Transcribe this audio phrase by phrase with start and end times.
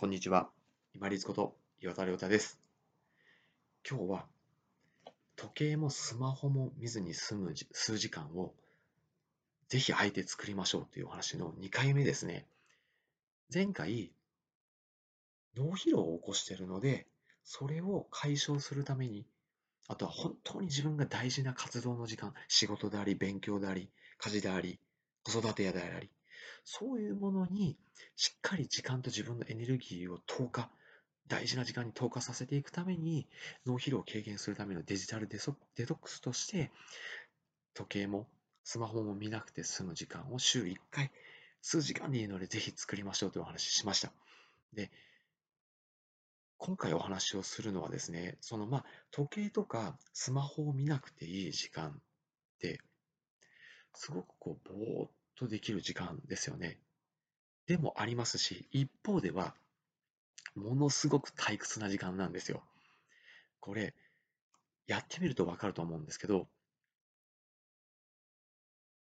[0.00, 0.48] こんにちは。
[0.94, 2.60] 今立こと岩田亮太です。
[3.84, 4.26] 今日は
[5.34, 8.54] 時計もスマホも見ずに済む数時間を
[9.66, 12.46] ぜひあえて作りましょうというお話の2回目ですね。
[13.52, 14.12] 前回、
[15.56, 17.08] 脳疲労を起こしているので、
[17.42, 19.26] それを解消するために、
[19.88, 24.78] あとは本当に自分が大事な活動の時間、仕事であり、勉強であり、家事であり、
[25.24, 26.08] 子育てやであり、
[26.64, 27.76] そういうものに
[28.16, 30.70] しっかり時間と自分のエネルギーを投下、
[31.28, 33.28] 大事な時間に投下させていくために、
[33.66, 36.70] 脳疲労を軽減するためのデジタルデソデトックスとして、
[37.74, 38.26] 時計も
[38.64, 41.10] スマホも見なくて済む時間を週1回、
[41.60, 44.12] 数時間でいいのでぜひ作りましょうというお話ししました。
[44.72, 44.90] で、
[46.56, 51.94] 今回お話をするのはですね、そのまあ時計とかスマホを見なくていい時間っ
[52.58, 52.80] て、
[53.94, 56.78] すごくこうぼーっとできる時間ですよね。
[57.66, 59.54] でもありますし、一方では、
[60.54, 62.62] ものすごく退屈な時間なんですよ。
[63.60, 63.94] これ、
[64.86, 66.48] やってみるとわかると思うんですけど、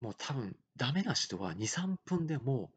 [0.00, 2.70] もう多分、ダメな人は2、3分でも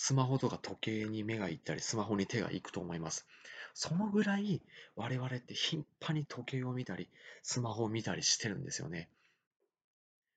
[0.00, 3.26] スマホとか時計に目がいったり、スマホに手がいくと思います。
[3.74, 4.62] そのぐらい
[4.94, 7.08] 我々って頻繁に時計を見たり、
[7.42, 9.08] スマホを見たりしてるんですよね。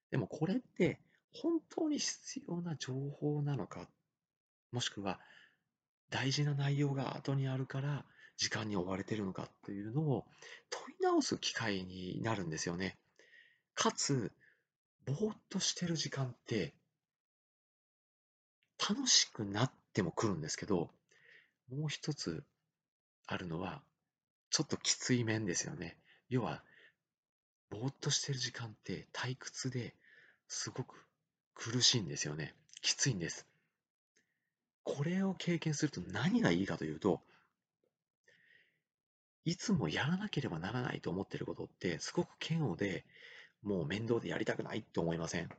[0.10, 1.00] でもこれって
[1.34, 3.88] 本当に必要な情報なのか、
[4.72, 5.20] もしくは
[6.10, 8.06] 大事な内容が後にあるから
[8.38, 10.26] 時間に追われてるのかというのを
[10.70, 12.98] 問い直す機会になるんですよね。
[13.76, 14.32] かつ、
[15.06, 16.74] ぼーっとしてる時間って
[18.78, 20.90] 楽しくなってもくるんですけど、
[21.70, 22.44] もう一つ
[23.28, 23.82] あるのは、
[24.50, 25.98] ちょっときつい面ですよね。
[26.30, 26.64] 要は、
[27.70, 29.96] ぼーっとしてる時間って退屈で
[30.48, 31.06] すごく
[31.54, 32.54] 苦しいんですよね。
[32.82, 33.48] きついんです。
[34.84, 37.22] これを経験すると何がいいかというと、
[39.46, 43.06] いつもやらなければならないと思っていることってすごく嫌悪で、
[43.64, 45.50] もう面倒でやりたくないと思いません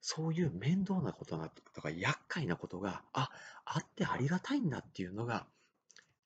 [0.00, 1.38] そういう面倒なこと
[1.74, 3.30] とか厄介なことが、あ、
[3.64, 5.46] あってありがたいんだっていうのが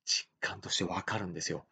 [0.06, 1.66] 実感としてわかるんですよ。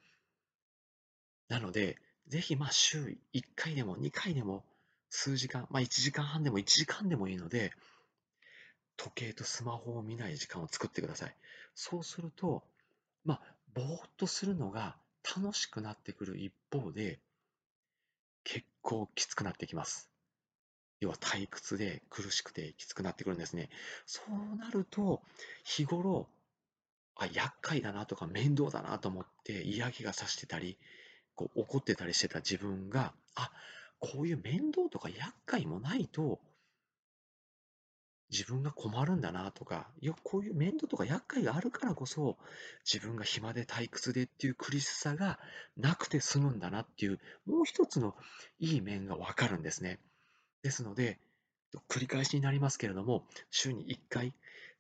[1.49, 1.99] なので、
[2.29, 4.65] ぜひまあ週1回でも2回でも
[5.17, 7.73] 数時間、まあ1時間半でも1時間でもいいので、
[8.97, 11.37] 時計とスマホを見ない時間を作ってください。
[11.75, 12.65] そうすると、
[13.25, 13.41] まあ、
[13.75, 14.97] ぼーっとするのが
[15.37, 17.21] 楽しくなってくる一方で、
[18.43, 20.11] 結構きつくなってきます。
[21.01, 23.71] 要は退屈で苦しくてきつくなってくるんですね。
[24.07, 25.23] そうなると、
[25.63, 26.29] 日頃、
[27.15, 30.77] あ、厄介だなとか面倒だなと思って嫌気がさしてたり、
[31.37, 33.53] こう怒ってたりしてた自分が、あ、
[34.13, 36.41] こういう面倒とか厄介もないと、
[38.31, 42.37] 自分が困るんだなとか、いや、こういう面倒とか厄介があるからこそ、
[42.85, 45.39] 自分が暇で退屈でっていう苦しさが
[45.77, 48.15] なくて済むんだなっていう、もう一つの
[48.59, 50.01] いい面がわかるんですね。
[50.63, 51.21] ですので、
[51.89, 54.35] 繰り返しになりますけれども、週に1回、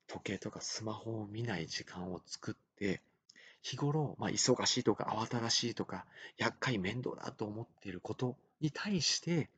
[0.06, 3.02] 時計とかスマホを見ない時間を作って、
[3.62, 9.50] 日頃、まあ、忙しいとか慌ただしいとか、厄介面倒だと思っていることに対して、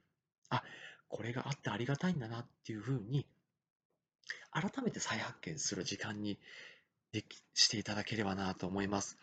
[0.51, 0.65] あ、
[1.09, 3.25] これがあってありがたいんだなっていうふうに、
[4.51, 6.39] 改めて再発見する時間に
[7.13, 9.17] できしていただければなと思います。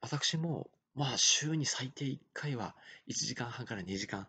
[0.00, 2.76] 私も、まあ、週に最低1回は
[3.08, 4.28] 1時間半から2時間、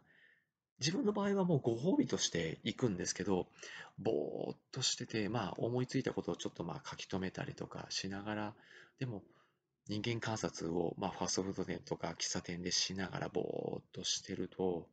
[0.80, 3.48] 自分の場合はもうご褒美として行くんですけど、
[4.00, 8.54] ぼーっとしてて、まあ思いついたことをちょっとまあ書き留めたりとかしながら、
[8.98, 9.22] でも
[9.88, 14.88] 人間観察を、まあ、ファストフード店とか喫茶店でしながらぼーっとしてると、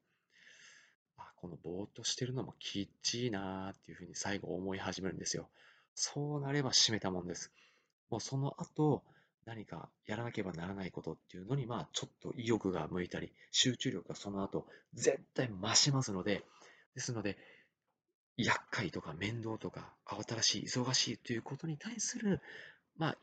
[1.17, 5.49] あ、このぼーっとしてるのもきっちいなーっていうふうに最後思い始めるんですよ。
[5.95, 7.53] そうなれば閉めたもんです。
[8.11, 9.05] もうその後、
[9.47, 16.45] 何かやらなければならないことっていうのに、まあ、ちょっと意欲が向いたり、集中力がその後、絶対増しますので、
[16.95, 17.39] ですので、
[18.37, 22.41] 厄介とか面倒とか、慌ただしい、忙しいということに対する、
[22.97, 23.19] まあ、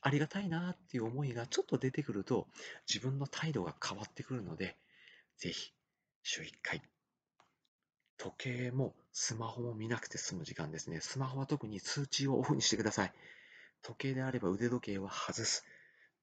[0.00, 2.48] ありがたいなっていう思いがちょっと出てくると、
[2.88, 4.76] 自分の態度が変わってくるので、
[5.38, 5.72] ぜひ、
[6.22, 6.82] 週1回、
[8.18, 11.00] 時計もスマホも見なくて済む時間ですね。
[11.00, 13.12] スマホは特に通知をオフにしてください。
[13.82, 15.64] 時計であれば腕時計は外す。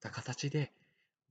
[0.02, 0.74] た形で、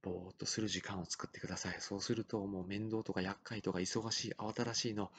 [0.03, 1.77] ぼーっとする時間を作ってください。
[1.81, 5.13] そうすると、もう面倒とか厄介とか忙しい、慌ただしいの、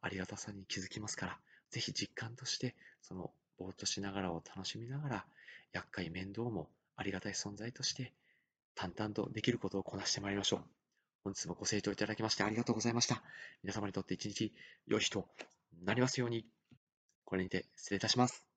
[0.00, 1.40] ありがたさに気づきますから、
[1.70, 5.26] ぜひ実感として、そのぼーっとしながらを楽しみながら、
[5.72, 8.12] 厄介面倒もありがたい存在として、
[8.74, 10.60] 淡々とできることをこなしてまいりましょう。
[11.24, 13.22] 本日もご清聴いただきましてありがとうございました。
[13.62, 14.52] 皆様にとって一日
[14.86, 15.26] 良い日と
[15.84, 16.46] なりますように。
[17.24, 18.47] これにて失礼いたします。